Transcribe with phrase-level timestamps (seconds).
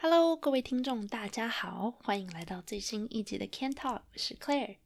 [0.00, 4.76] Hello，各位听众，大家好，欢迎来到最新一集的 Can Talk，我是 Claire。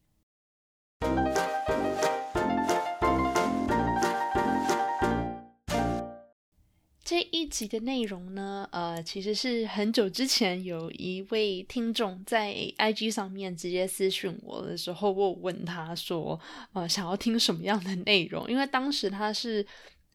[7.05, 16.41] 这一集的内容呢，呃，其实是很久之前有一位听众在 IG 上面直接私讯我的时候，我问他说，
[16.73, 18.51] 呃，想要听什么样的内容？
[18.51, 19.67] 因为当时他是。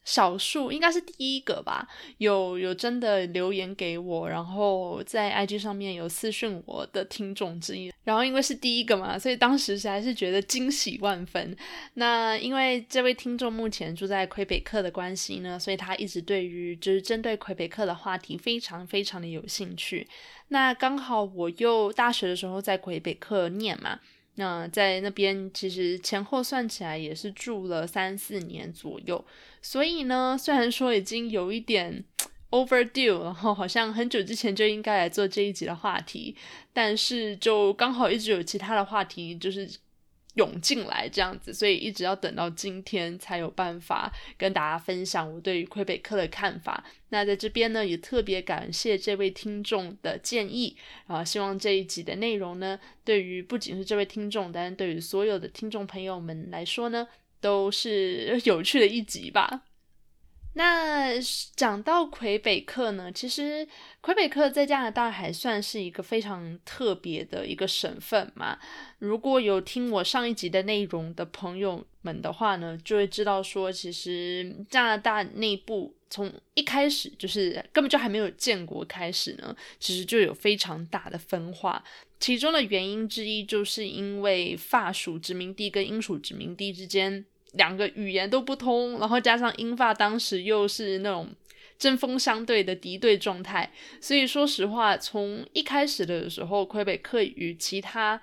[0.07, 1.85] 少数应该是第一个吧，
[2.17, 11.53] 有有真的留言给我，然后在 IG 上面有私讯我的听众之一，然后因为是第一个嘛，所以当时还是觉得惊喜万分。
[11.95, 20.07] 那因为这位听众目前住在魁北克的关系呢，所以他一直对于就是针对魁北克的话题非常非常的有兴趣。
[20.47, 23.99] 那刚好我又大学的时候在魁北克念嘛。
[24.37, 29.23] 那在那边其实前后算起来也是住了三四年左右，
[29.61, 32.03] 所以呢，虽然说已经有一点
[32.51, 36.35] overdue，然后好像很久之前就应该来做这一集的话题，
[36.71, 39.69] 但是就刚好一直有其他的话题就是。
[40.37, 46.83] 涌进来这样子，所以一直要等到今天才有办法跟大家分享我对于魁北克的看法。
[47.09, 50.75] 那在这边呢，也特别感谢这位听众的建议
[51.07, 57.07] 啊，希望这一集的内容呢，对于不仅是这位听众，但是对于所有的听众朋友们来说呢，
[57.39, 59.63] 都是 有趣的一集吧。
[60.57, 61.13] 那
[61.55, 63.65] 讲到魁北克呢，其实
[64.01, 68.57] 魁北克在加拿大还算是一个非常特别的一个省份嘛。
[68.97, 81.83] 如果有听我上一集的内容的朋友们的话呢，就会知道说，其实加拿大内部从一开始就是根本就还没有建国开始呢，其实就有非常大的分化。
[82.19, 87.23] 其中的原因之一，就是因为法属殖民地跟英属殖民地之间。
[87.53, 91.29] 两个语言都不通，然后加上英法当时又是那种
[91.79, 98.21] 针锋相对的敌对状态，所以说实话，从一开始的时候，魁北克与其他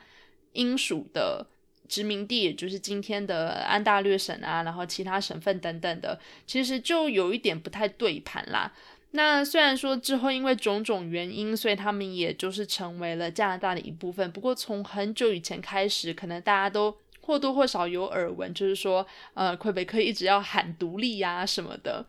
[0.53, 1.47] 英属的
[1.89, 8.73] 殖民地，也就是今天的安大略省啊，然后其他省份等等的，其实就有一点不太对盘啦。
[9.13, 16.97] 那虽然说之后因为种种原因，所以他们也就是成为了加拿大的一部分，不过从很久以前开始，可能大家都。
[17.25, 22.07] 或多或少有耳闻，就是说，呃，魁北克一直要喊独立呀什么的。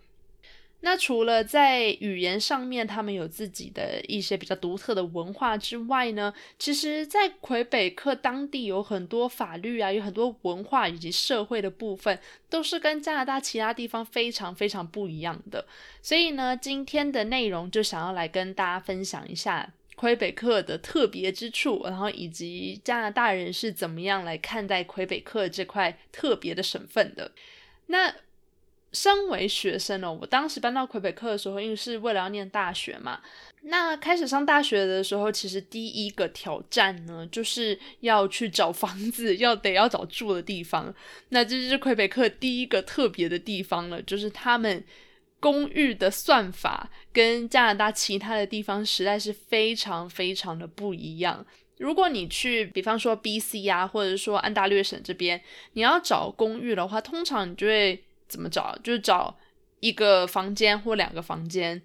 [0.81, 12.20] 那除了在语言上面，他们有自己的一些比较独特的文化之外呢，其实，在魁北克当地有很多法律啊，有很多文化以及社会的部分，
[12.52, 15.66] 都是跟加拿大其他地方非常非常不一样的。
[16.04, 19.72] 所以呢，今天的内容就想要来跟大家分享一下。
[19.95, 27.31] 魁北克的特别之处，然后以及加拿大人是怎么样来看待魁北克这块特别的省份的。
[27.88, 28.13] 那
[28.91, 33.22] 身为学生哦，我当时搬到魁北克的时候，因为是为了要念大学嘛。
[33.61, 40.94] 那开始上大学的时候，其实第一个挑战呢，就是要去找房子，要得要找住的地方。
[41.29, 44.83] 那这是魁北克第一个特别的地方了，就是他们。
[45.40, 51.46] 公寓的算法跟加拿大其他的地方实在是非常非常的不一样。
[51.78, 53.68] 如果你去，比方说 B.C.
[53.68, 55.40] 啊，或者说安大略省这边，
[55.74, 58.75] 你要找公寓的话，通常你就会怎么找？
[58.81, 59.38] 就是找
[59.81, 61.81] 一个房间或两个房间，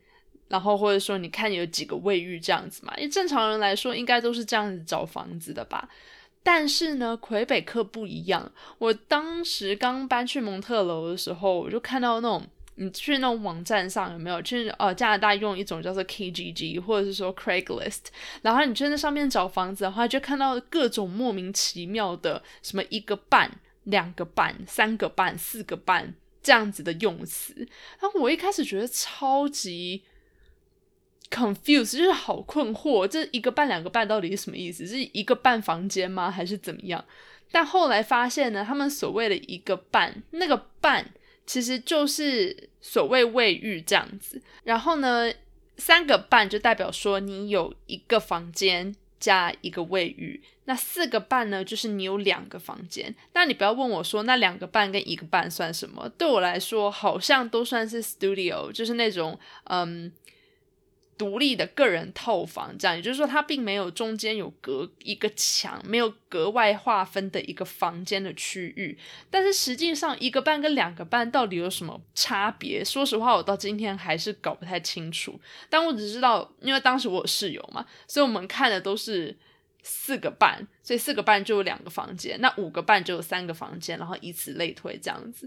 [0.49, 2.94] 然后或者说你看有几个卫浴这样子嘛。
[2.97, 5.89] 因为正常人来说，应该都是这样子找房子的吧。
[6.43, 8.50] 但是呢，魁北克不一样。
[8.78, 12.47] 我当时刚搬去蒙特楼的时候，我就看到那种。
[12.83, 14.41] 你去那种网站上有没有？
[14.41, 18.07] 去呃加拿大用一种叫做 KGG 或者是说 Craigslist，
[18.41, 27.55] 然后你去那上面找房子的话，就看到各种莫名其妙的什么一个半、两个半、三个半、四个半这样子的用词。
[28.01, 30.03] 然后我一开始觉得超级
[31.31, 34.87] confuse，就是好困惑，这一个半、两个半到底是什么意思？
[34.87, 36.31] 是一个半房间吗？
[36.31, 37.05] 还是怎么样？
[37.53, 41.11] 但后来发现呢，他们所谓的一个半，那个半。
[41.51, 45.33] 其实就是所谓卫浴这样子，然后呢，
[45.79, 53.13] 三个半就代表说你有一个房间加一个卫浴，那四个半呢，就是你有两个房间。
[53.33, 60.13] 那你不要问我说那两个半跟一个半算什么，对我来说好像都算是 studio，就是那种嗯。
[61.21, 68.97] 独立的个人套房，这样也就是说，它并没有中间有隔一个墙，没有格外划分的一个房间的区域。
[69.31, 72.83] 但是实际上，一个半跟两个半到底有什么差别？
[72.83, 75.39] 说实话，我到今天还是搞不太清楚。
[75.69, 79.37] 但我只知道，因为当时我有室友嘛，所以我们看的都是
[79.83, 85.47] 四个半，所以四个半就有两个房间，那五个半就有三个房间，然后以此类推这样子。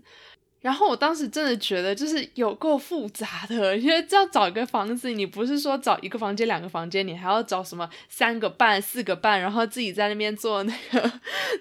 [0.63, 11.11] 然后我当时真的觉得就是有够复杂的，因为要找一个房子，你不是说找一个房间、两个房间，你还要找什么三个半、四个半，然后自己在那边做那个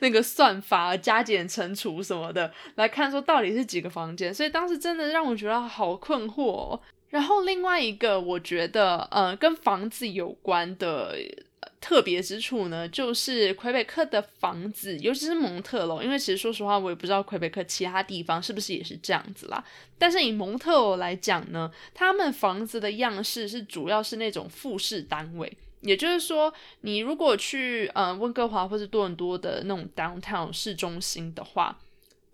[0.01, 4.33] 那个算法、加减乘除什么的， 来看说到底是几个房间。
[4.33, 6.79] 所以当时真的让我觉得好困惑。
[7.11, 11.17] 然后另外一个我觉得，呃，跟房子有关的。
[11.83, 19.63] 特别之处呢，就是魁北克的房子，尤其是蒙特楼，因为其实说实话，我也不知道魁北克其他地方是不是也是这样子啦。
[19.99, 31.77] 但是以蒙特楼来讲呢，他们房子的样式是主要是那种复式单位，也就是说，你如果去呃温哥华或者多伦多的那种 downtown 市中心的话。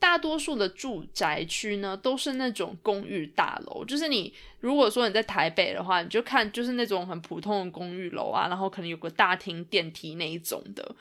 [0.00, 3.84] 大多数的住宅区呢，都是那种公寓大楼。
[3.84, 10.94] 就是你如果说你在台北的话，你就看就是那种很普通的公寓楼啊，然后可能有个大厅、电梯那一种的。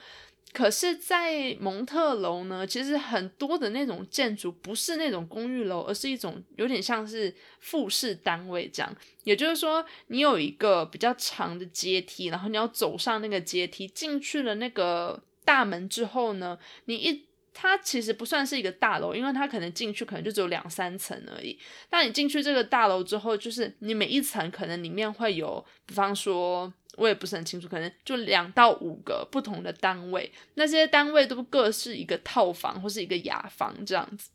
[0.51, 8.91] 可是，在蒙特楼呢，其实很多的那种建筑不是那种公寓楼，而是一种有点像是复式单位这样。
[9.23, 17.27] 也就是说，你有一个比较长的阶梯，然后你要走上那个阶梯，进去了那个大门之后呢，你一。
[17.59, 21.57] 它其实不算是一个大楼，因为它可能进去可能就只有两三层而已。
[21.89, 34.29] 但你进去这个大楼之后，就是你每一层可能里面会有，比方说，我也不是很清楚，可能就两到五个不同的单位，那些单位都各是一个套房或是一个雅房这样子。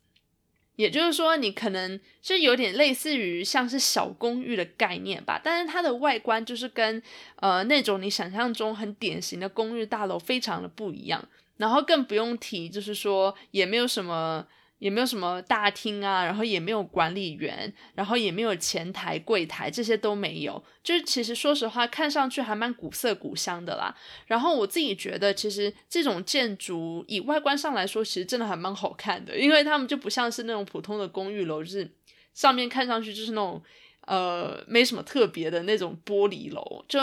[0.75, 7.01] 也就是说，你可能就有点类似于像是小公寓的概念吧，但是它的外观就是跟
[7.37, 11.23] 呃那种你想象中很典型的公寓大楼非常的不一样。
[11.57, 14.45] 然后更不用提，就是说也没有什么，
[14.79, 20.61] 也没有什么大厅啊，然后也没有管理员，然后也没有前台、柜台，这些都没有。
[20.83, 23.95] 就是其实说实话，看上去还蛮古色古香的啦。
[24.25, 31.89] 然后我自己觉得，其实这种建筑以外观上来说，其实真的还蛮好看的，因为他们就不像是那种普通的公寓楼，就是
[32.33, 33.61] 上面看上去就是那种
[34.07, 36.99] 呃没什么特别的那种玻璃楼，就。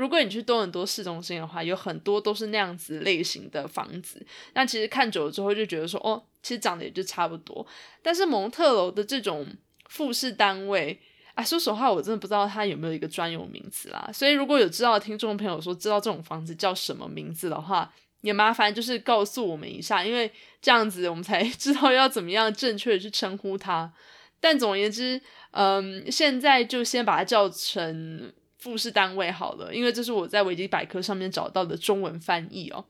[0.00, 4.24] 如果你去多伦多市中心的话，有很多都是那样子类型的房子。
[4.54, 7.66] 那其实看久了之后就觉得说，哦，其实长得也就差不多。
[8.00, 9.46] 但是蒙特楼的这种
[9.90, 10.98] 复式单位，
[11.34, 14.08] 啊，说实话，我真的不知道它有没有一个专有名词啦。
[14.10, 17.92] 所以如果有知道的听众朋友说知道这种房子叫什么名字的话，
[18.22, 20.32] 也麻烦就是告诉我们一下，因为
[20.62, 23.92] 这样子我们才 知道要怎么样正确的去称呼它。
[24.40, 25.20] 但总而言之，
[25.50, 28.32] 嗯，现在就先把它叫成。
[28.60, 32.84] 复式单位好了，因为这是我在维基百科上面找到的中文翻译哦。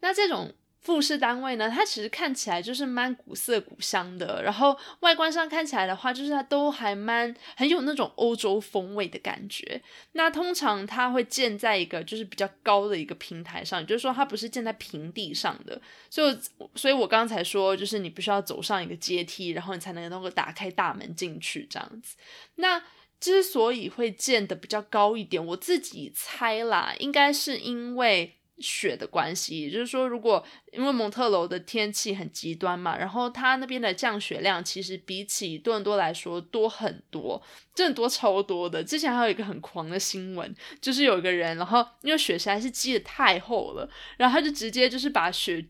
[0.00, 9.80] 那这种复式单位呢，它其实看起来就是蛮古色古香的，然后外观上看起来的话，就是它都还蛮很有那种欧洲风味的感觉。
[10.12, 15.80] 那通常它会建在一个就是比较高的一个平台上，也就是说它不是建在平地上的。
[16.10, 16.38] 所以，
[16.74, 22.16] 所以我刚才说，就是你必须要走上一个阶梯，然后你才能够打开大门进去这样子。
[22.56, 22.82] 那
[23.20, 29.62] 之所以会建的比较高一点，我自己猜啦，应该是因为雪的关系。
[29.62, 37.42] 也就是说，如果因为蒙特楼的天气很极端嘛，然后它那边的降雪量其实比起多伦多来说多很多，
[37.74, 38.84] 真的多超多的。
[38.84, 43.88] 之前还有一个很狂的新闻，就是有一个人，然后因为雪实在是积的太厚了，
[44.18, 45.66] 然后他就直接就是把雪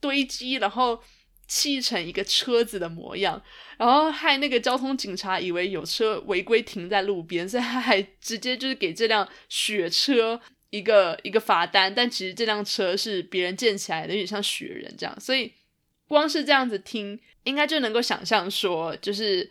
[0.00, 0.98] 堆积，然后。
[1.46, 3.42] 砌成一个车子的模样，
[3.78, 15.52] 然后害那个交通警察以为有车违规停在路边，所以他还直接就是给这辆雪车一个一个罚单，但其实这辆车是别人建起来的，有点像雪人这样，所以
[16.08, 19.50] 光是这样子听，应该就能够想象说，就是。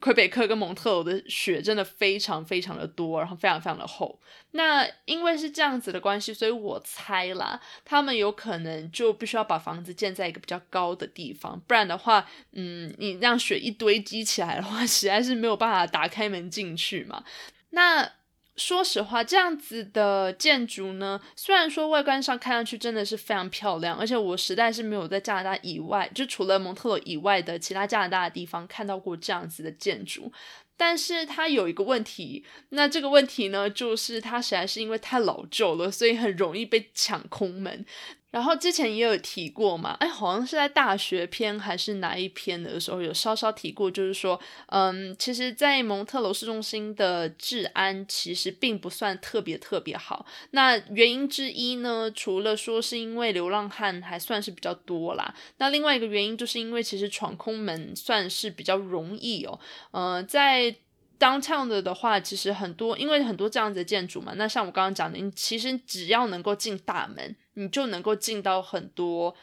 [0.00, 4.20] 魁北克跟蒙特楼的雪真的非常非常的多，然后非常非常的厚。
[4.52, 17.24] 那因为是这样子的关系，所以我猜啦，他们有可能就必须要把房子建在一个比较高的地方，不然的话，嗯，你让雪一堆积起来的话，实在是没有办法打开门进去嘛。
[17.70, 18.10] 那。
[18.56, 30.32] 说实话，这样子的建筑呢，虽然说外观上看上去真的是非常漂亮，而且我实在是没有在加拿大以外，就除了蒙特罗以外的其他加拿大的地方看到过这样子的建筑，
[30.76, 37.84] 但是它有一个问题，那这个问题呢，就是它实在是因为太老旧了，所以很容易被抢空门。
[38.34, 50.26] 然后之前也有提过嘛，哎，好像是在大学篇还是哪一篇的时候有稍稍提过，就是说，嗯，其实，在蒙特楼市中心的治安其实并不算特别特别好。
[50.50, 59.60] 那原因之一呢，除了说是因为流浪汉还算是比较多啦，那另外一个原因就是因为其实闯空门算是比较容易哦，
[59.92, 60.74] 嗯，在。
[61.16, 64.34] downtown 的的话，其实很多，因为很多这样子的建筑嘛。
[64.34, 69.34] 那像我刚刚讲的，你其实只要能够进大门，你就能够进到很多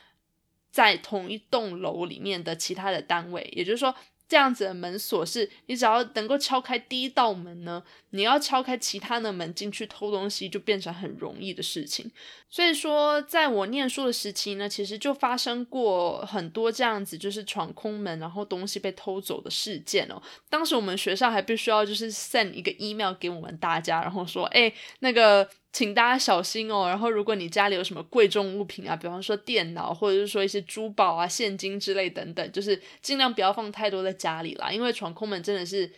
[0.71, 3.49] 在同一栋楼里面的其他的单位。
[3.51, 3.93] 也就是说，
[4.27, 12.09] 这样子的门锁是，你只要能够敲开第一道门呢，你要敲开其他的门进去偷东西就变成很容易的事情。
[12.49, 20.21] 所以说，在我念书的时期呢，其实就发生过很多这样子，就是闯空门然后东西被偷走的事件哦。
[20.49, 25.49] 当时我们学校还必须要就是 send 一个 email 给我们大家，然后说，哎，那个。
[25.73, 26.87] 请大家小心哦。
[26.87, 34.69] 然后，如果你家里有什么贵重物品啊，比方说电脑，或者是说一些珠宝啊、现金之类等等，就是尽量不要放太多在家里啦。
[34.71, 35.91] 因为闯空门真的是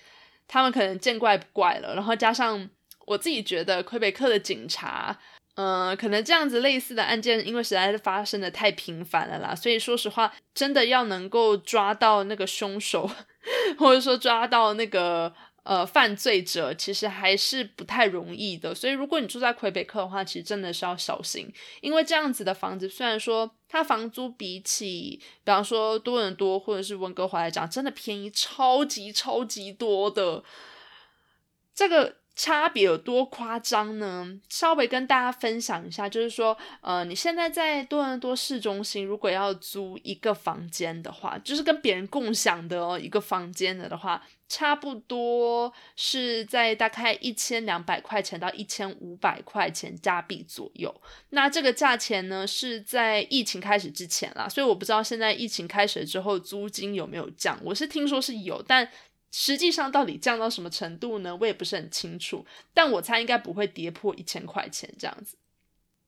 [0.48, 1.96] 他们可能见怪不怪了。
[1.96, 2.70] 然后加上
[3.08, 5.20] 我自己觉得魁北克的警察，
[5.56, 9.56] 嗯，可能这样子类似的案件，因为实在是发生的太频繁了啦。
[9.56, 13.10] 所以说实话，真的要能够抓到那个凶手，
[13.80, 15.34] 或者说抓到那个。
[15.64, 21.52] 呃，犯罪者其实还是不太容易的，所以如果你住在魁北克的话，其实真的是要小心，
[21.82, 30.44] 因为这样子的房子虽然说它房租比起，比方说多伦多或者是温哥华来讲，真的便宜超级超级多的，
[31.74, 32.18] 这个。
[32.36, 34.28] 差别有多夸张呢？
[34.50, 50.94] 稍微跟大家分享一下，就是说，呃，你现在在多伦多市中心，如果要租一个房间的话，就是跟别人共享的，一个房间的的话，差不多是在大概一千两百块钱到一千五百块钱加币左右。
[51.30, 57.60] 那这个价钱呢，是在疫情开始之前啦，所以我不知道现在疫情开始之后租金有没有降。
[57.64, 58.90] 我是听说是有，但。
[59.36, 61.36] 实际上到底降到什么程度呢？
[61.36, 65.36] 我也不是很清楚，但我猜应该不会跌破一千块钱这样子。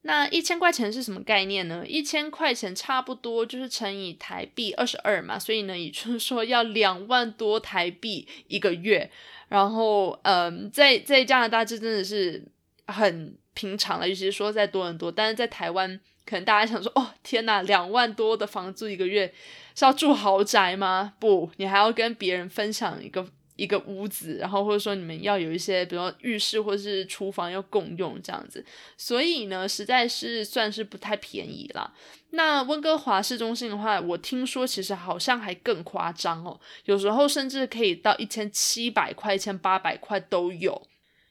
[0.04, 1.84] 那一千块钱是什么概念呢？
[1.88, 9.10] 一千块钱差不多就是乘以台币二十二嘛，所以呢，也就是说要两万多台币一个月。
[9.48, 12.46] 然后，嗯，在在加拿大这真的是
[12.86, 16.00] 很平常了，尤其是说在多伦多，但是在台湾。
[16.26, 19.32] 可能大家想说，哦，天哪，两万多的房租一个月
[19.76, 21.14] 是要住豪宅吗？
[21.20, 28.66] 不，你还要跟别人分享一个一个屋子，然后或者说你们要有一些，比如说浴室或是厨房要共用这样子，
[28.98, 31.94] 所以呢，实在是算是不太便宜啦。
[32.32, 40.82] 那温哥华市中心的话，我听说其实好像还更夸张哦，有时候甚至可以到一千七百块、一千八百块都有。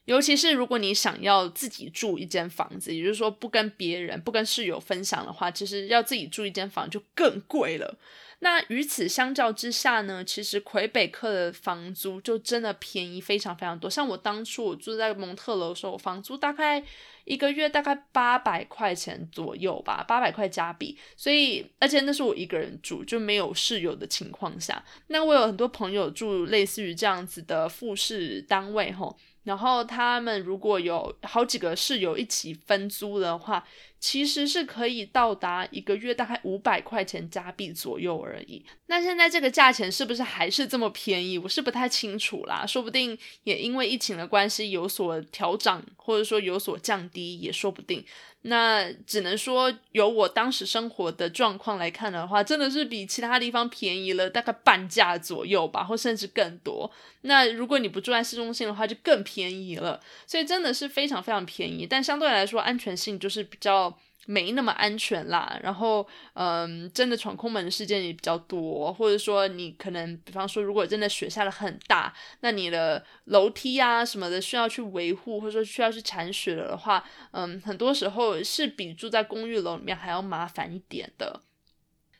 [0.05, 7.97] 尤其是如果你想要自己住一间房子，也就是说不跟别人、不跟室友分享的话，其实要自己住一间房就更贵了。
[8.39, 13.89] 那与此相较之下呢，其实魁北克的房租就真的便宜非常非常多。
[13.89, 16.83] 像我当初我住在蒙特楼的时候，我房租大概
[17.23, 20.95] 一个月大概八百块钱左右吧，八百块加币。
[21.15, 24.83] 所以而且那是我一个人住，就没有室友的情况下。
[25.07, 29.17] 那我有很多朋友住类似于这样子的复式单位，吼。
[29.45, 33.65] 然后他们如果有好几个室友一起分租的话，
[33.99, 38.65] 其实是可以到达一个月大概五百块钱加币左右而已。
[38.87, 41.37] 那现在这个价钱是不是还是这么便宜？
[41.37, 48.03] 我是不太清楚啦，说不定也因为疫情的关系有所调整，或者说有所降低，也说不定。
[48.47, 56.89] 那只能说，由我当时生活的状况来看的话，真的是比其他地方便宜了大概半价左右吧，或甚至更多。
[57.21, 59.99] 那如果你不住在市中心的话，就更便宜了。
[60.27, 63.97] 所以真的是非常非常便宜，但相对来说安全性就是比较。
[64.27, 81.41] 没那么安全啦，然后，嗯，真的闯空门的事件也比较多，或者说你可能，比方说，如果真的雪下的很大，那你的楼梯啊什么的需要去维护，或者说需要去铲雪的话，嗯，很多时候是比住在公寓楼里面还要麻烦一点的。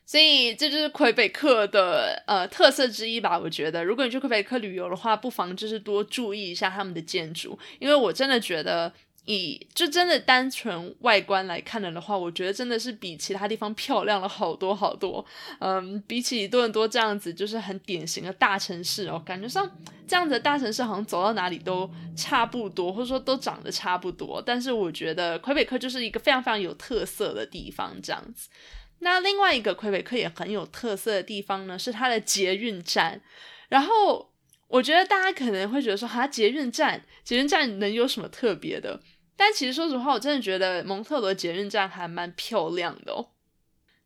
[0.04, 8.92] 所以这就是魁北克的呃特色之一吧，我觉得，如果你去魁北克旅游的话，不妨就是多注意一下他们的建筑，因为我真的觉得。
[9.26, 15.24] 以就真的单纯外观来看了的话，我觉得真的是比其他地方漂亮了好多好多。
[15.58, 19.70] 嗯，比起多伦多这样子，就是很典型的大城市哦，感觉上
[20.06, 24.42] 这样子的大城市好像走到哪里都差不多，或者说都长得差不多。
[24.44, 28.48] 但是我觉得魁北克就是一个非常非常有特色的地方，这样子。
[29.00, 33.20] 那另外一个魁北克也很有特色的地方呢，是它的捷运站。
[33.68, 34.32] 然后
[34.68, 39.00] 我觉得大家可能会觉得说，哈，捷运站，捷运站能有什么特别的？
[39.36, 43.28] 但其实说实话，我真的觉得蒙特罗捷运站还蛮漂亮的哦。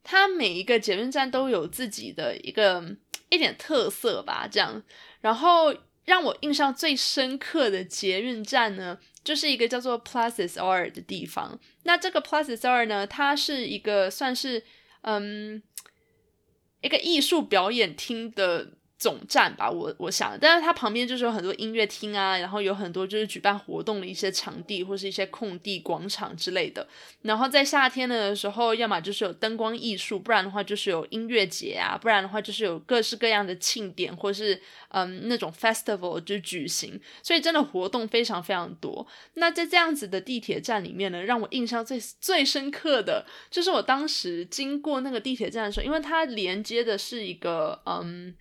[0.02, 2.96] 它每一个捷运站都有自己的一个
[3.28, 4.82] 一点特色吧，这样。
[5.20, 11.60] 然后让我印象最深刻的捷运站呢，就是一个叫做 Places R 的地方。
[11.84, 14.64] 那这个 Places R 呢，它是一个算是
[15.02, 15.62] 嗯
[16.80, 18.72] 一个艺术表演厅的。
[19.00, 26.86] 总站吧，我我想，但是它旁边就是有很多音乐厅啊，然后有很多就是举办活动的一些场地或是一些空地、广场之类的。
[27.22, 37.00] 然后在夏天的时候，要么就是有灯光艺术，不然的话就是有音乐节啊，不然的话就是有各式各样的庆典或是嗯那种 festival 就举行。
[37.22, 39.06] 所以真的活动非常非常多。
[39.34, 48.34] 那在这样子的地铁站里面呢，让我印象最最深刻的就是我当时经过那个地铁站的时候，因为它连接的是一个嗯。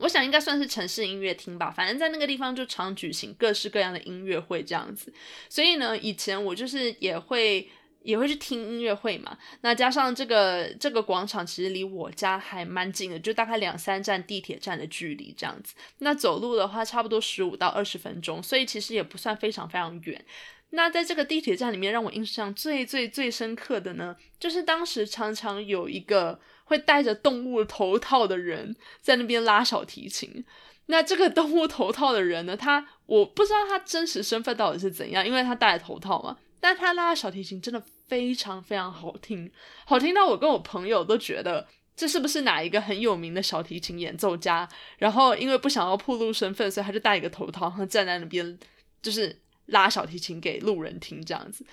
[0.00, 5.12] 我想应该算是城市音乐厅吧，反正在那个地方就常举行各式各样的音乐会这样子。
[5.48, 7.68] 所以呢，以前我就是也会
[8.02, 9.36] 也会去听音乐会嘛。
[9.60, 15.74] 那加上这个这个广场其实离我家还蛮近的，就大概两三站地铁站的距离这样子。
[15.98, 20.24] 那走路的话，差不多十五到二十分钟，所以其实也不算非常非常远。
[20.70, 26.40] 那在这个地铁站里面，让我印象最最最深刻的呢，就是当时常常有一个。
[26.70, 30.44] 会戴着动物头套的人在那边拉小提琴。
[30.86, 32.56] 那这个动物头套的人呢？
[32.56, 36.36] 他我不知道他真实身份到底是怎样，因为他戴了头套嘛。
[36.60, 39.50] 但他拉小提琴真的非常非常好听，
[39.84, 44.68] 好听到我跟我朋友都觉得这是不是哪一个很有名的小提琴演奏家？
[44.98, 48.58] 然后因为不想要暴露身份，所以他就戴一个头套，然后站在那边
[49.02, 49.36] 就是
[49.66, 51.66] 拉小提琴给路人听这样子。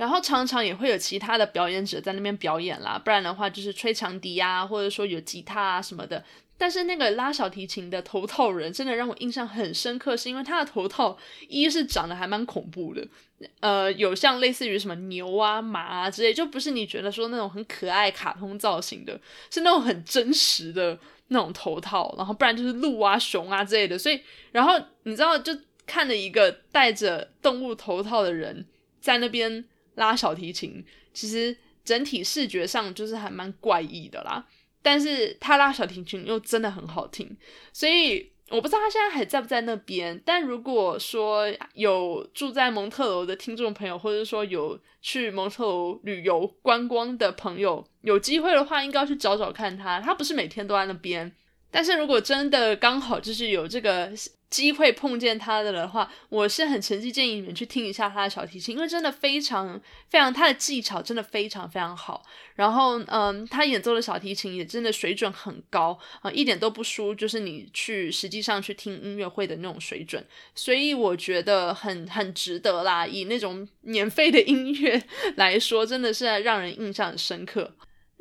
[0.00, 6.24] 然后常常也会有其他的表演者在那边表演啦，不然的话就是吹长笛啊，或者说有吉他啊什么的。
[6.56, 13.06] 但是那个拉小提琴的头套人真的让我印象很深刻，是因为他的头套一是长得还蛮恐怖的，
[13.60, 22.14] 呃，有像类似于什么牛啊、马啊之类，就不是你觉得说那种很可爱卡通造型的，是那种很真实的那种头套。
[22.16, 23.98] 然后不然就是鹿啊、熊啊之类的。
[23.98, 24.18] 所以，
[24.52, 25.54] 然后你知道，就
[25.86, 28.64] 看着一个戴着动物头套的人
[28.98, 29.62] 在那边。
[30.00, 34.44] 拉小提琴，其实整体视觉上就是还蛮怪异的啦。
[34.82, 37.36] 但是他拉小提琴又真的很好听，
[37.70, 40.18] 所以我不知道他现在还在不在那边。
[40.24, 50.00] 但如果说有住在蒙特楼的听众朋友，或者说有去蒙特楼旅游观光的朋友，有机会的话，应该要去找找看他。
[50.00, 51.30] 他不是每天都在那边，
[51.70, 54.10] 但是如果真的刚好就是有这个。
[54.50, 62.22] 机会碰见他的的话，我是很诚挚建议你们去听一下他的小提琴，因为真的非常非常，他的技巧真的非常非常好。
[62.56, 70.26] 然后，嗯，他演奏的小提琴也真的水准很高啊，一点都不输，就是你去实际上去听音乐会的那种水准。
[70.54, 75.00] 所以我觉得很很值得啦，以那种免费的音乐
[75.36, 77.72] 来说，真的是让人印象深刻。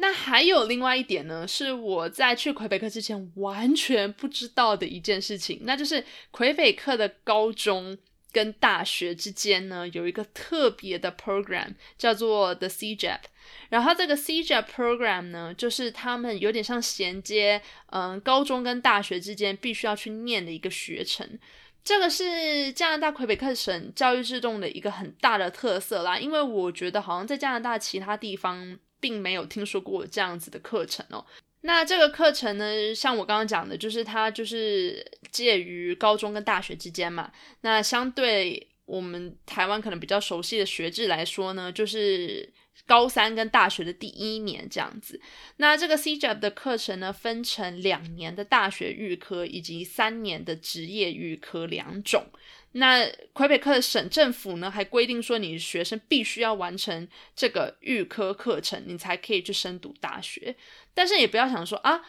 [0.01, 7.97] 那还有另外一点呢，是我在去魁北克之前完全不知道的一件事情，那就是魁北克的高中
[8.31, 13.19] 跟大学之间呢有一个特别的 program 叫做 the CJAP，
[13.67, 21.38] 然后这个 CJAP program 呢，就是他们有点像衔接，嗯，高中跟大学之间必须要去念的一个学程，
[21.83, 28.79] 这个是加拿大魁北克省教育制度的一个很大的特色啦，因为我觉得好像在加拿大其他地方。
[28.99, 31.25] 并没有听说过这样子的课程哦。
[31.62, 37.31] 那这个课程呢，像我刚刚讲的，就是它就是介于高中跟大学之间嘛。
[37.62, 42.49] 那相对我们台湾可能比较熟悉的学制来说呢，就是
[42.88, 45.19] 高三跟大学的第一年这样子。
[45.57, 52.25] 那这个 CJAP 的课程呢，分成两年的大学预科以及三年的职业预科两种。
[52.73, 60.55] 那魁北克的省政府呢，还规定说，你学生必须要完成这个预科课程，你才可以去深读大学。
[60.93, 62.01] 但是也不要想说啊，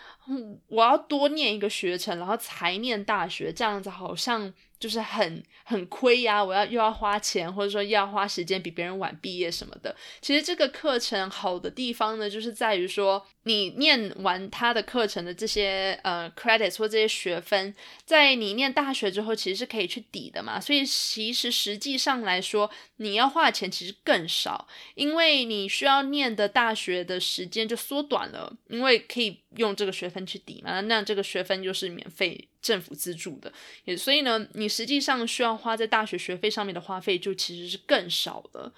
[0.68, 4.52] 我要多念一个学程，然后才念大学，这样子好像。
[4.80, 6.42] 就是很很亏呀！
[6.42, 9.94] 我要又要花钱，或者说又要花时间比别人晚毕业什么的。
[10.22, 17.74] 其实这个课程好的地方呢，就是在于说，你念完他的课程的这些呃 credits 或这些学分，
[18.06, 20.58] 在你念大学之后，其实是可以去抵的嘛。
[20.58, 30.80] 所以其实实际上来说，你要花钱其实更少，因为你需要念的大学的时间就缩短了，因为可以用这个学分去抵嘛。
[30.80, 32.48] 那这个学分就是免费。
[32.62, 33.52] 政府资助的，
[33.84, 38.72] 也所以呢，你实际上需要花在大学学费上面的花费就其实是更少的。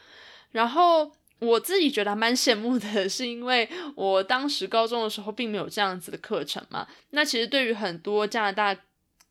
[0.53, 6.87] 然后我自己觉得蛮羡慕的，是因为我当时高中的时候并没有这样子的课程嘛。
[7.11, 8.77] 那其实对于很多加拿大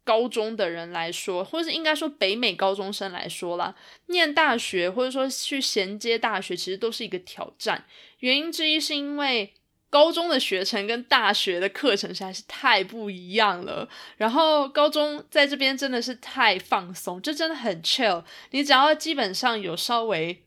[0.04, 3.76] 高中的人来说，或者是应该说北美高中生来说啦，
[4.08, 7.86] 念大学或者说去衔接大学，其实都是一个挑战。
[8.20, 9.54] 原因之一是因为。
[9.92, 13.88] 高中的学程跟大学的课程实在是太不一样了。
[14.18, 18.24] 然后高中在这边真的是太放松，就真的很 chill。
[18.50, 20.42] 你只要基本上有稍微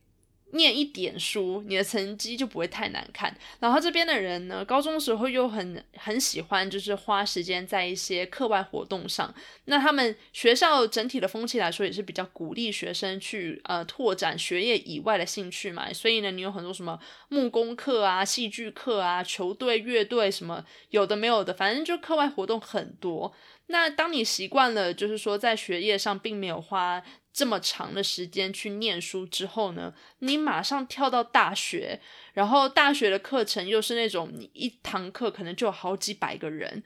[0.54, 3.36] 念一点书，你的成绩就不会太难看。
[3.60, 9.32] 然后这边的人呢，高中时候又很很喜欢，就是花时间在一些课外活动上。
[9.66, 15.92] 那他们学校整体的风气来说，也是比较鼓励学生去呃拓展学业以外的兴趣嘛。
[15.92, 23.34] 所以呢，你有很多什么木工课啊、戏剧课啊、球队、乐队什么有的没有的，反正就课外活动很多。
[23.66, 27.02] 那当你习惯了，就是说在学业上并没有花。
[27.34, 32.00] 这么长的时间去念书之后呢，你马上跳到大学，
[32.32, 36.84] 然后大学的课程又是那种你一堂课可能就有好几百个人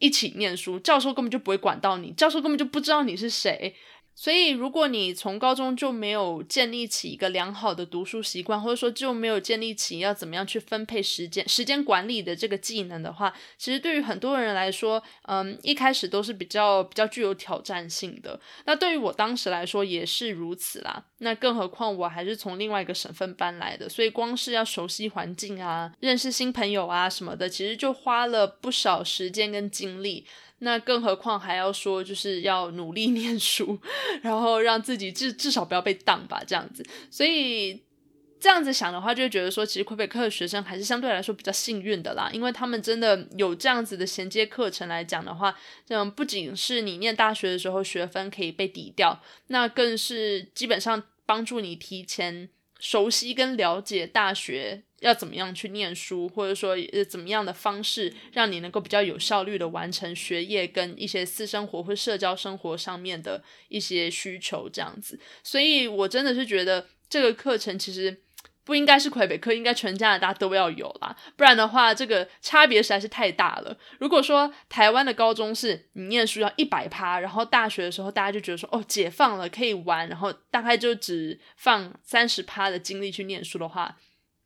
[0.00, 3.76] 一起念书，教授根本就不会管到你，教授根本就不知道你是谁。
[4.18, 18.40] 所以，如果你从高中就没有建立起一个良好的读书习惯，或者说就没有建立起要怎么样去分配时间、时间管理的这个技能的话，其实对于很多人来说，嗯，一开始都是比较比较具有挑战性的。
[18.64, 21.04] 那对于我当时来说也是如此啦。
[21.18, 30.26] 那更何况我还是从另外一个省份搬来的，所以光是要熟悉环境啊、认识新朋友啊什么的，其实就花了不少时间跟精力。
[30.60, 33.78] 那更何况还要说，就是要努力 念书，
[34.22, 36.84] 然后让自己至至少不要被当吧，这样子。
[37.10, 37.82] 所以
[38.38, 54.82] 这样子想的话，就会觉得说，其实魁北克的学生还是相对来说比较幸运的啦，因为他们真的有这样子的衔接课程来讲的话，这样不仅是你念大学的时候学分可以被抵掉，那更是基本上帮助你提前熟悉跟了解大学。
[55.00, 68.22] 要怎么样去念书，或者说呃怎么样的方式让你能够比较有效率的完成学业跟一些私生活或社交生活上面的一些需求这样子，所以我真的是觉得这个课程其实
[68.66, 73.78] 不应该是魁北克，应该全加拿大都要有啦，不然的话这个差别实在是太大了。
[74.00, 83.96] 如果说台湾的高中是你念书要一百趴，然后大学的时候大家就觉得说哦解放了可以玩，然后大概就只放三十趴的精力去念书的话。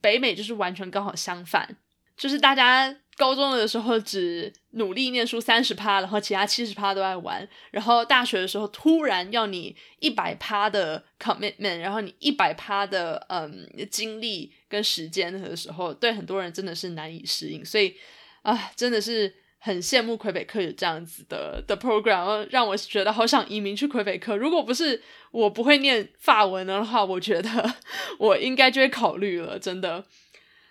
[0.03, 1.77] 北美就是完全刚好相反，
[2.17, 17.95] 就是大家高中的时候只努力念书三十趴，然后其他七十趴都在玩，然后大学的时候突然要你一百趴的 commitment，然后你一百趴的嗯精力跟时间的时候，对很多人真的是难以适应，所以
[18.41, 19.35] 啊，真的是。
[19.63, 24.35] 很羡慕魁北克有这样子的的 program，让我觉得好想移民去魁北克。
[24.35, 25.03] 如果不是
[25.33, 27.75] 我不会念法文的话，我觉得
[28.19, 29.59] 我应该就会考虑了。
[29.59, 30.03] 真的，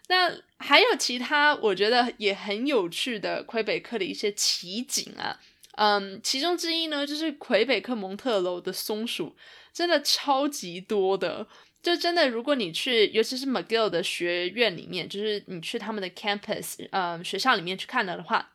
[0.09, 5.39] 那还有其他我觉得也很有趣的魁北克的一些奇景啊，
[5.77, 9.35] 嗯，其中之一呢就是魁北克蒙特楼的松鼠，
[9.71, 11.47] 真的超级多的。
[11.81, 18.51] 就真的，如果你去，尤其是 McGill 的学院里面，就是你去他们的 campus，嗯，学校里面去看了的话。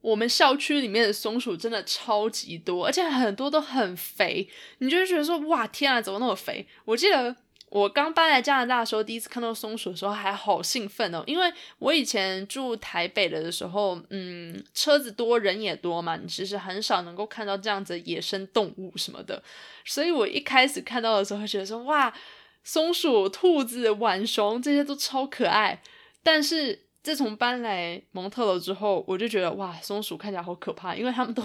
[0.00, 4.48] 我们校区里面的松鼠真的超级多，而且很多都很肥，
[4.78, 6.66] 你就会觉得说哇天啊，怎么那么肥？
[6.86, 7.36] 我记得
[7.74, 19.42] 我刚搬来加拿大的时候，第一次看到松鼠的时候还好兴奋哦，因为我以前住台北的时候，嗯，车子多人也多嘛，你其实很少能够看到这样子野生动物什么的，
[19.84, 22.14] 所以我一开始看到的时候，会觉得说哇，
[22.62, 25.82] 松鼠、兔子、浣熊这些都超可爱，
[26.22, 26.84] 但是。
[27.04, 31.42] 自从搬来蒙特楼之后，我就觉得哇，松鼠看起来好可怕，因为他们都，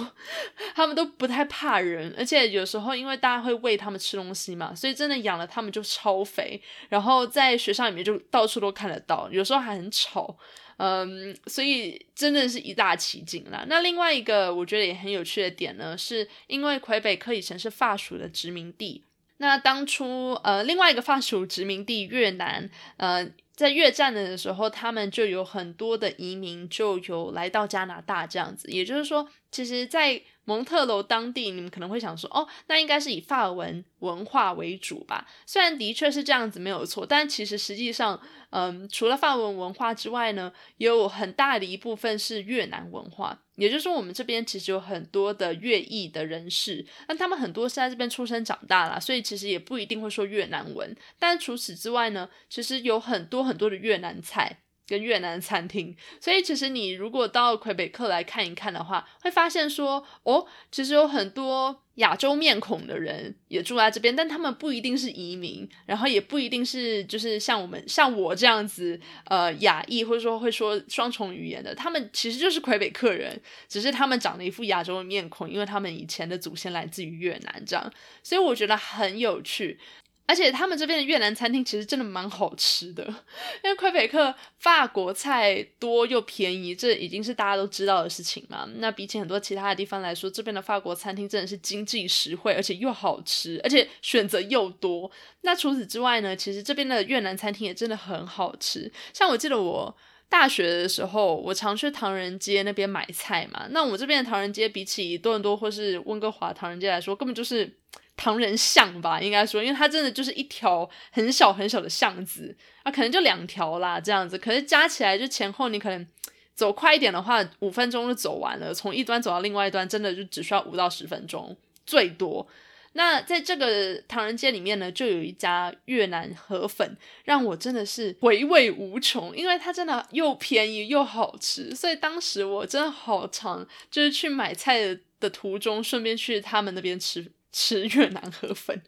[0.74, 10.38] 他们都不太怕人，而且有时候因为大家会喂他们吃东西嘛，所以真的养了他们就超肥，然后在学校里面就到处都看得到，有时候还很吵，
[10.78, 13.66] 嗯，所以真的是一大奇景啦。
[13.68, 19.04] 那另外一个我觉得也很有趣的点呢，是因为魁北克以前是法属的殖民地，
[19.40, 23.30] 那当初呃另外一个法属殖民地越南，呃。
[23.60, 35.28] 在越战的时候，他们就有很多的移民就有来到加拿大这样子，也就是说，其实，在蒙特楼当地，你们可能会想说，哦，那应该是以法文文化为主吧？
[35.46, 43.40] 虽然的确是这样子没有错，但其实实际上，嗯，除了法文文化之外呢，也有很大的一部分是越南文化。
[43.58, 50.96] 也就是说，我们这边其实有很多的越裔的人士，那他们很多是在这边出生长大啦，所以其实也不一定会说越南文。
[51.20, 54.62] 但除此之外呢，其实有很多很多的越南菜。
[54.90, 79.80] 跟越南餐厅，所以其实你如果到魁北克来看一看的话，会发现说，哦，其实有很多亚洲面孔的人也住在这边，但他们不一定是移民，然后也不一定是就是像我们像我这样子，呃，亚裔或者说会说双重语言的，他们其实就是魁北克人，只是他们长了一副亚洲的面孔，因为他们以前的祖先来自于越南这样，所以我觉得很有趣。
[80.30, 83.04] 而且他们这边的越南餐厅其实真的蛮好吃的，
[83.66, 88.70] 因为魁北克法国菜多又便宜，这已经是大家都知道的事情嘛。
[88.76, 95.10] 那比起很多其他的地方来说，这边的法国餐厅真的是经济实惠，而且又好吃，而且选择又多。
[95.42, 98.92] 那除此之外呢，其实这边的越南餐厅也真的很好吃。
[99.12, 99.98] 像我记得我
[100.30, 103.66] 大学的时候，我常去唐人街那边买菜嘛。
[103.72, 107.76] 那我这边的唐人街比起多伦多或是温哥华唐人街来说，根本就是。
[108.22, 112.54] 唐人巷吧，应该说，因为它真的就是一条很小很小的巷子
[112.84, 116.06] 啊，可能就两条啦这样子，可是加起来就前后你可能
[116.54, 121.56] 走快一点的话，五分钟就走完了，从一端走到另外一端，真的就只需要五到十分钟
[121.86, 122.46] 最多。
[122.94, 137.32] 那在这个唐人街里面呢，就有一家越南河粉，让我真的是回味无穷，因为它真的又便宜又好吃，所以当时我真的好常就是去买菜的途中，顺便去他们那边吃。
[137.52, 138.80] 吃越南河粉，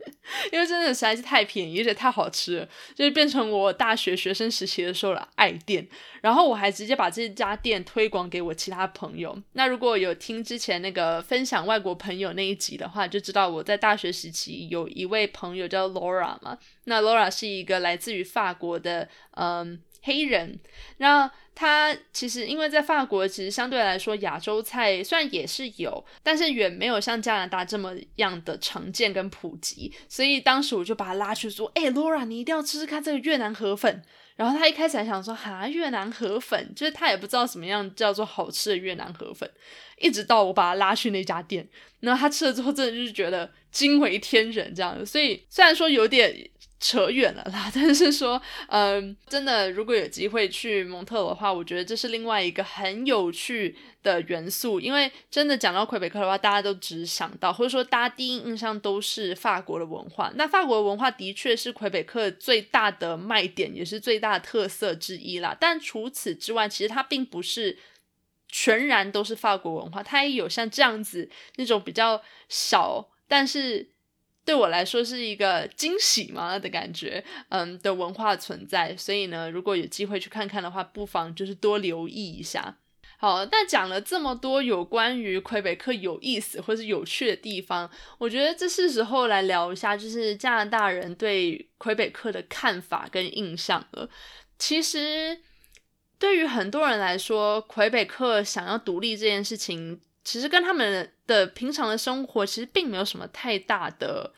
[0.51, 5.87] 因为真的实在是太便宜，而且太好吃了，就是变成我大学学生时期的时候的爱店。
[6.21, 9.35] 然后我还直接把这家店推广给我其他朋友。
[9.53, 16.57] 那如果有听之前那个分享外国朋友那一集的话，就知道我在大学时期有一位朋友叫 Laura 嘛。
[16.83, 20.59] 那 Laura 是一个来自于法国的嗯黑人，
[20.97, 21.31] 那。
[21.53, 29.93] 它其实因为在法国，其实相对来说亚洲菜虽然也是有，但是远没有像加拿大这么样的常见跟普及。
[30.07, 34.01] 所以当时我就把他拉去说：“哎，Laura，你一定要吃吃看这个越南河粉。”
[34.37, 39.47] 然后他一开始还想说：“哈，越南河粉，就是他也不知道什么样叫做好吃的越南河粉。”
[39.99, 41.67] 一直到我把他拉去那家店，
[41.99, 45.05] 然后他吃了之后，真的就是觉得惊为天人这样。
[45.05, 46.49] 所以虽然说有点。
[46.81, 54.79] 扯远了啦， 但是说，嗯，真的，如果有机会去蒙特的话，我觉得这是另外一个很有趣的元素。
[54.79, 60.31] 因为真的讲到魁北克的话，大家都只想到，或者说大家第一印象都是法国的文化。
[60.33, 65.55] 那法国的文化的确是魁北克最大的卖点，也是最大的特色之一啦。
[65.59, 67.77] 但除此之外，其实它并不是
[68.47, 73.91] 全然都是法国文化，它也有像这样子那种比较小，但是。
[74.43, 78.95] 对我来说是一个惊喜嘛的感觉，嗯，的文化存在。
[78.97, 82.77] 所以呢，如果有机会去看看的话，不妨就是多留意一下。
[83.17, 94.09] 好，那讲了这么多有关于魁北克有意思或是有趣的地方，我觉得这是时候来聊一下，就是加拿大人对魁北克的看法跟印象了。
[94.57, 95.39] 其实，
[96.17, 100.01] 对于很多人来说，魁北克想要独立这件事情。
[100.23, 104.33] 其实跟他们的平常的生活其实并没有什么太大的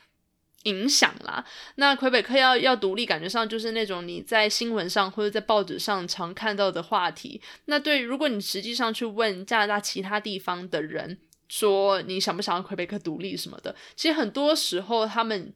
[0.64, 1.46] 影响啦。
[1.76, 7.42] 那魁北克要要独立，感觉上就是那种你在新闻上或者在报纸上常看到的话题。
[7.66, 15.54] 那对，如果你实际上去问加拿大其他地方的人，说你想不想要魁北克独立什么的，其实很多时候他们。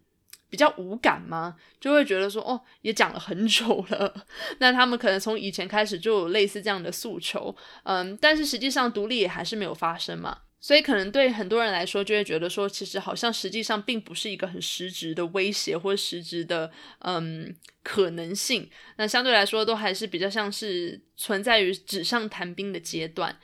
[0.49, 1.55] 比较无感吗？
[1.79, 4.25] 就会觉得说，哦，也讲了很久了。
[4.59, 10.39] 那他们可能从以前开始就有类似这样的诉求，嗯，但是实际上独立也还是没有发生嘛。
[10.59, 18.67] 所以可能对很多人来说，就会觉得说，其实好像实际上并不是一个很实质的威胁或实质的嗯可能性。
[18.97, 23.37] 那相对来说，都还是比较像是存在于纸上谈兵的阶段。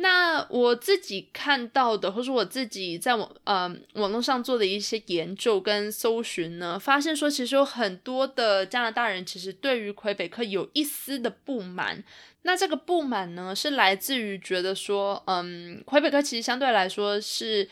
[0.00, 12.04] 那我自己看到的，或是我自己在网呃网络上做的一些研究跟搜寻呢，发现说其实有很多的加拿大人其实对于魁北克有一丝的不满。
[12.42, 17.68] 那这个不满呢，是来自于觉得说，嗯，魁北克其实相对来说是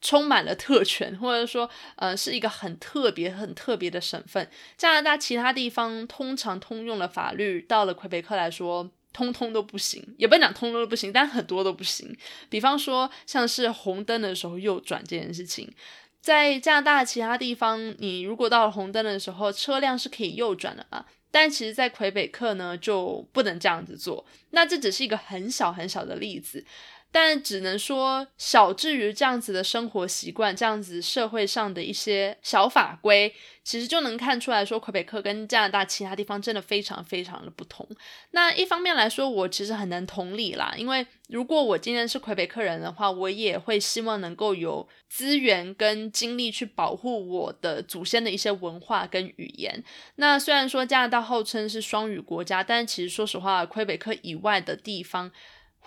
[0.00, 4.48] 充满了特权，或者说，呃，是一个很特别、很特别的省份。
[4.76, 8.92] 加拿大其他地方通常通用的法律，到了魁北克来说。
[9.12, 12.16] 通通都不行，也不能讲通通都不行，但很多都不行。
[12.48, 15.72] 比方说，像是红灯的时候右转这件事情，
[16.20, 21.04] 在加拿大其他地方，你如果到了红灯的时候，车辆是可以右转的嘛？
[21.30, 24.24] 但其实，在魁北克呢，就不能这样子做。
[24.50, 26.64] 那这只是一个很小很小的例子。
[27.10, 37.88] 但只能说，小至于这样子的生活习惯，这样子社会上的一些小法规，其实就能看出来说，魁北克跟加拿大其他地方真的非常非常的不同。
[38.32, 49.82] 那一方面来说，我其实很难同理啦，因为如果我今天是魁北克人的话，我也会希望能够有资源跟精力去保护我的祖先的一些文化跟语言。
[50.16, 55.32] 那虽然说加拿大号称是双语国家，但其实说实话，魁北克以外的地方。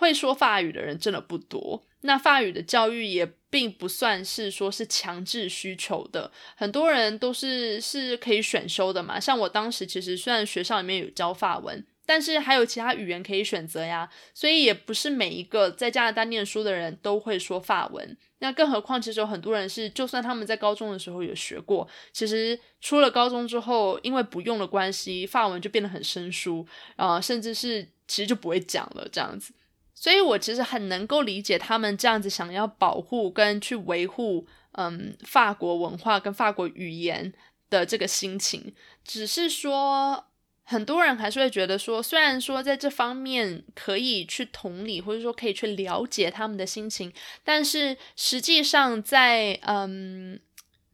[0.02, 9.20] 会说法语的人真的不多，那法语的教育也并不算是说是强制需求的，很多人都是是可以选修的嘛。
[9.20, 11.86] 像我当时其实虽然学校里面有教法文。
[12.04, 18.16] 但是还有其他语言可以选择呀，所以也不是每一个在加拿大念书的人都会说法文。
[18.40, 29.54] 那更何况，其实有很多人是，就算他们在高中的时候有学过，其实出了高中之后，因为不用的关系，法文就变得很生疏，啊，甚至是其实就不会讲了这样子。
[29.94, 37.32] 所以我其实很能够理解他们这样子想要保护跟去维护，嗯，法国文化跟法国语言
[37.70, 38.74] 的这个心情，
[39.04, 40.26] 只是说。
[40.64, 50.38] 很多人还是会觉得说，虽然说在这方面可以去同理，或者说可以去了解他们的心情，但是实际上在嗯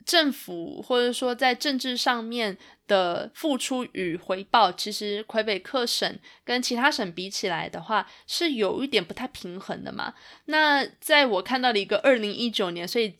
[0.08, 10.14] 政府或者说在政治上面的付出与回报，其实魁北克省跟其他省比起来的话，是有一点不太平衡的嘛。
[10.46, 13.14] 那在我看到的一个二零一九年，所以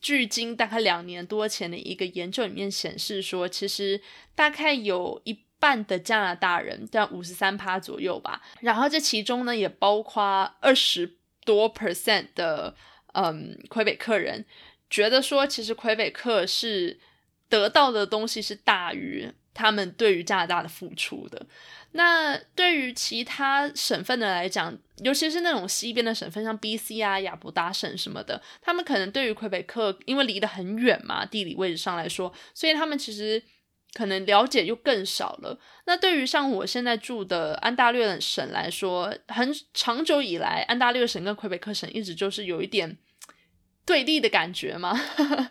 [0.00, 4.00] 距今大概两年多前的一个研究里面显示说，其实
[4.34, 5.38] 大概有一。
[5.60, 8.40] 半的加拿大人，这样五十三趴左右吧。
[8.60, 12.74] 然后这其中呢，也包括二十多 percent 的
[13.12, 14.46] 嗯魁北克人，
[14.90, 16.98] 觉得说其实魁北克是
[17.48, 21.46] 得到的东西是大于他们对于加拿大的付出的。
[21.92, 33.42] 那对于其他省份的来讲，尤其是那种西边的省份，像 B.C 啊、亚伯达省什么的，他们可能对于魁北克，因为离得很远嘛，地理位置上来说，所以他们其实。
[33.92, 35.58] 可能了解就更少了。
[35.84, 42.96] 那对于像我现在住的安大略省来说，很长久以来，安大略省跟魁北克省一直就是有一点
[43.90, 44.96] 对立的感觉嘛。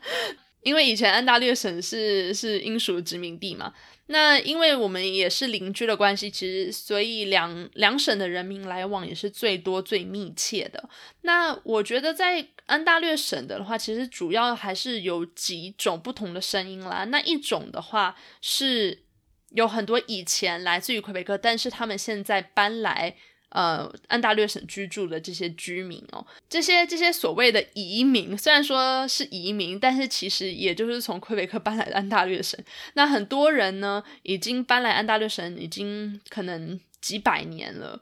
[0.64, 3.74] 因为以前安大略省是是英属殖民地嘛。
[4.08, 10.90] 那因为我们也是邻居的关系，其实所以两两省的人民来往也是最多最密切的。
[11.24, 17.04] 那我觉得在安大略省的话，其实主要还是有几种不同的声音啦。
[17.06, 19.04] 那一种的话是
[19.52, 23.18] 有很多以前来自于魁北克，但是他们现在搬来。
[23.50, 32.60] 呃，安大略省居住的这些居民哦，这些这些所谓的移民，虽然说是移民，但是其实也就是从魁北克搬来的安大略省。
[32.94, 38.00] 那很多人呢，已经搬来安大略省，已经可能几百年了。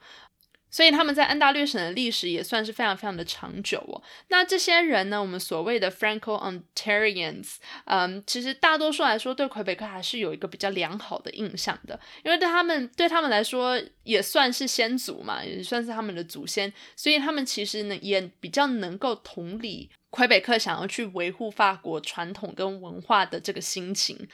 [0.78, 4.00] 所以他们在安大略省的历史也算是非常非常的长久哦。
[4.28, 24.28] 那这些人呢，我们所谓的 Franco-Ontarians，嗯，其实大多数来说对魁北克还是有一个比较良好的印象的，因为对他们对他们来说也算是先祖嘛，也算是他们的祖先，所以他们其实呢也比较能够同理魁北克想要去维护法国传统跟文化的这个心情。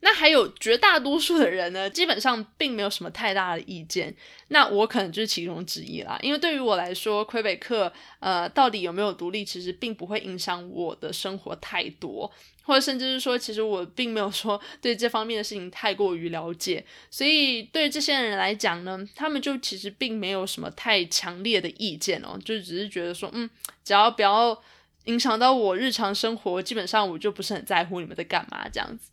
[0.00, 4.14] 那还有绝大多数的人呢，基本上并没有什么太大的意见。
[4.48, 6.18] 那我可能就是其中之一啦。
[6.22, 12.30] 因为对于我来说，魁北克呃到底有没有独立，其实并不会影响我的生活太多，
[12.62, 16.84] 或者甚至是说，其实我并没有说 对这方面的事情太过于了解。
[17.10, 23.48] 所以对这些人来讲呢，他们就其实并没有什么太强烈的意见哦，就只是觉得说，嗯，
[23.82, 24.62] 只要不要
[25.06, 29.10] 影响到我日常生活，基本上我就不是很在乎你们在干嘛这样子。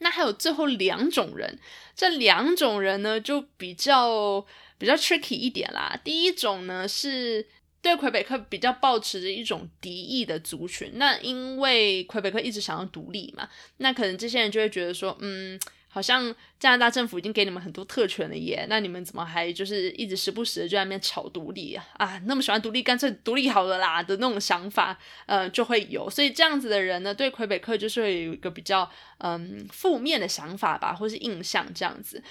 [0.00, 1.58] 那还有最后两种人，
[1.94, 4.44] 这两种人呢就比较
[4.76, 5.98] 比较 tricky 一点啦。
[6.04, 7.46] 第一种呢是
[7.80, 15.58] 对魁北克比较抱持着一种敌意的族群，那因为魁北克一直想要独立嘛，那可能这些人就会觉得说，嗯。
[15.92, 21.84] 好像加拿大政府已经给你们很多特权了耶，那你们怎么还就是一直时不时的就在那边吵独立啊？
[21.94, 26.08] 啊，那么喜欢独立，干脆独立好了啦的那种想法，呃，就会有。
[26.08, 32.22] 所以这样子的人呢，对魁北克就是会有一个比较嗯负面的想法吧，或是印象这样子。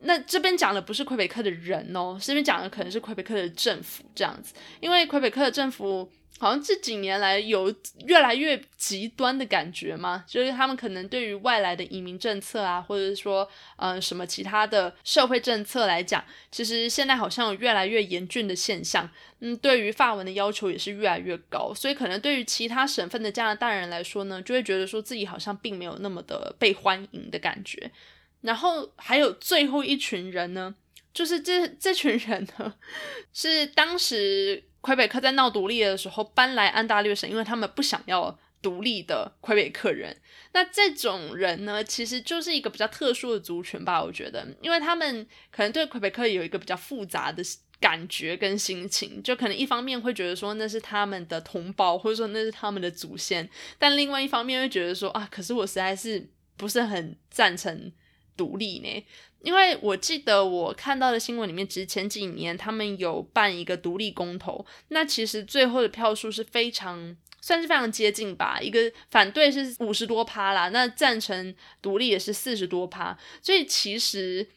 [0.00, 6.10] 那这边讲的不是魁北克的人哦，这边讲的可能是魁北克的政府这样子，因为魁北克的政府。
[6.40, 7.72] 好像这几年来有
[8.06, 19.08] 越来越极端的感觉嘛，就是他们可能对于外来的移民政策啊，或者说呃什么其他的社会政策来讲，其实现在好像有越来越严峻的现象。
[19.38, 27.90] 嗯，对于法文的要求也是越来越高，所以可能对于其他省份的加拿大人来说呢，就会觉得说自己好像并没有那么的被欢迎的感觉。
[28.40, 30.74] 然后还有最后一群人呢，
[31.12, 32.74] 就是这这群人呢，
[33.32, 34.64] 是当时。
[34.84, 40.14] 魁北克在闹独立的时候搬来安大略省，因为他们不想要独立的魁北克人。
[40.52, 47.42] 那这种人呢，其实就是一个比较特殊的族群吧，我觉得，因为他们可能对魁北克有一个比较复杂的
[47.80, 57.90] 感觉跟心情，就可能一方面会觉得说那是他们的同胞，或者说那是他们的祖先，但另外一方面会觉得说啊，可是我实在是不是很赞成
[58.36, 59.06] 独立呢。
[59.44, 74.48] 因为我记得我看到的新闻里面，其实前几年他们有办一个独立公投，那其实最后的票数是非常算是非常接近吧，一个反对是五十多趴啦，那赞成独立也是四十多趴，所以其实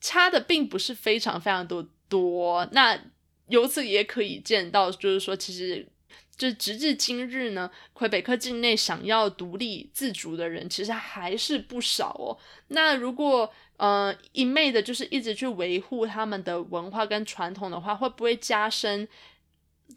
[0.00, 2.68] 差的并不是非常非常多多。
[2.72, 2.98] 那
[3.46, 5.86] 由此也可以见到，就是说，其实
[6.36, 12.36] 就直至今日呢，魁北克境内想要独立自主的人，其实还是不少哦。
[12.68, 19.08] 那如果呃一昧的，就是一直去维护他们的文化跟传统的话，会不会加深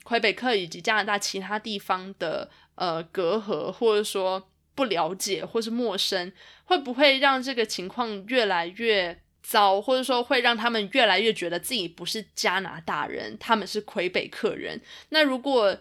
[0.03, 6.31] 魁北克以及加拿大其他地方的呃隔阂，或者说不了解或是陌生？
[6.65, 14.81] 会不会让这个情况越来越糟，或者说会让他们越来越觉得自己不是加拿大人，他们是魁北克人？
[15.09, 15.77] 那如果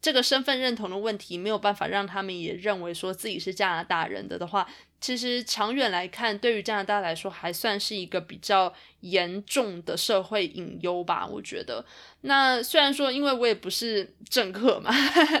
[0.00, 4.66] 这个身份认同的问题没有办法让他们也认为说自己是加拿大人的的话，
[5.00, 11.26] 其实长远来看，对于加拿大来说还算是一个比较严重的社会隐忧吧。
[11.26, 11.84] 我觉得，
[12.22, 14.90] 那虽然说因为我也不是政客嘛，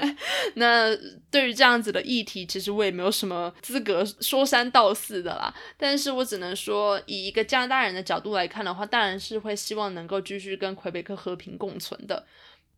[0.56, 0.94] 那
[1.30, 5.54] 对于这样子的议题，其实我也没有什么资格说三道四的啦。
[5.76, 12.26] 但是我只能说，以一个加拿大人的角度来看的话，当然是会希望能够继续跟魁北克和平共存的。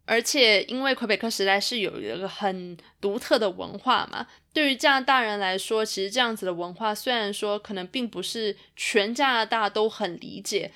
[0.05, 10.72] 而且，因为魁北克时代是有一个很独特的文化嘛，对于加拿大人来说，其实这样子的文化虽然说可能并不是全加拿大都很理解，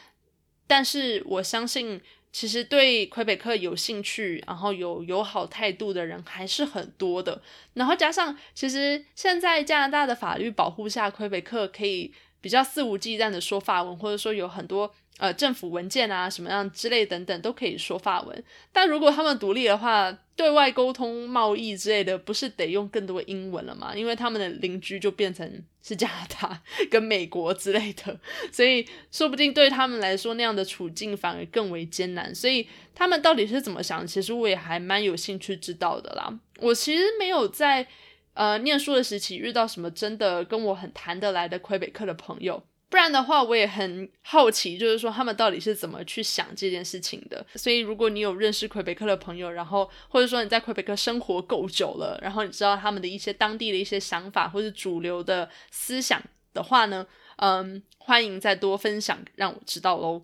[0.69, 2.01] 但是我相信，
[2.33, 7.43] 其实对魁北克有兴趣，然后有友好态度的人还是很多的。
[7.75, 14.95] 然后加上，其实现在加拿大的法律保护下，魁北克可以比较肆无忌惮的说法文，或者说有很多。
[15.19, 18.45] 呃，政府文件啊，什么样之类等等，都可以说法文。
[18.71, 23.95] 但如果他们独立的话，对外沟通、贸易之类的，不是得用更多英文了吗？
[23.97, 25.51] 因为他们的邻居就变成
[25.83, 28.21] 是加拿大跟美国之类的，
[28.53, 32.35] 所以说不定对他们来说，那样的处境反而更为艰难。
[32.35, 34.07] 所以他们到底是怎么想？
[34.07, 36.39] 其实我也还蛮有兴趣知道的啦。
[36.59, 37.87] 我其实没有在
[38.35, 42.63] 呃念书的时期遇到什么真的跟我很谈得来的魁北克的朋友。
[42.97, 47.45] 不然的话，我也很好奇，就是说他们到底是怎么去想这件事情的。
[47.55, 56.23] 所以，如果你有认识魁北克的朋友，然后或者说你在魁北克生活够久了，然后你知道他们的一些当地的一些想法或者主流的思想
[56.55, 60.23] 的话呢，嗯，欢迎再多分享，让我知道喽。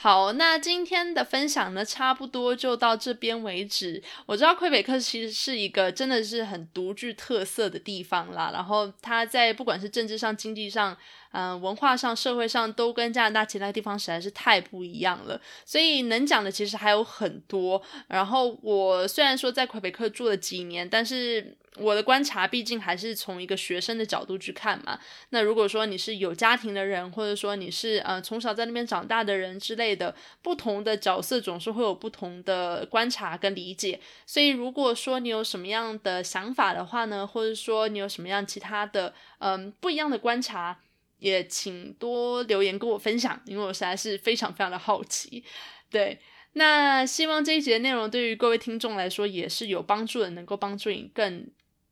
[0.00, 4.00] 好，那今天的分享呢，差不多就到这边为止。
[4.26, 10.96] 我知道魁北克其实是一个真的是很独具特色的地方啦，然后它在不管是政治上、经济上。
[11.30, 17.80] 嗯，文化上、社会上都跟加拿大其他地方实在是太不一样了，所以能讲的其实还有很多。
[18.06, 24.98] 然后我虽然说在魁北克住了几年，但是我的观察毕竟还是从一个学生的角度去看嘛。
[25.30, 34.00] 那如果说你是有家庭的人，或者说你是呃从小在那边长大的人之类的，不同的角色总是会有不同的观察跟理解。
[34.26, 40.78] 所以如果说你有什么样的想法的话呢，或者说你有什么样其他的嗯不一样的观察。
[41.20, 45.42] 也请多留言跟我分享，因为我实在是非常非常的好奇。
[45.90, 46.16] 对，
[46.52, 51.44] 那希望这一节内容对于各位听众来说也是有帮助的，能够帮助你更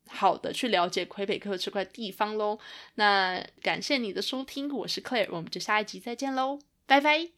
[0.09, 2.59] 好的去了解魁北克这块地方喽。
[2.95, 7.36] 那感谢你的收听，我是 Claire，我们就下一集再见喽，拜拜。